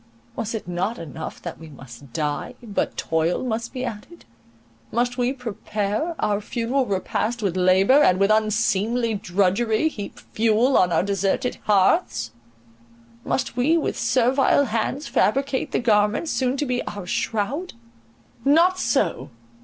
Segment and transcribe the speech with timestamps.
[0.35, 6.15] Was it not enough that we must die, but toil must be added?—must we prepare
[6.17, 12.31] our funeral repast with labour, and with unseemly drudgery heap fuel on our deserted hearths
[13.23, 17.73] —must we with servile hands fabricate the garments, soon to be our shroud?
[18.43, 19.29] Not so!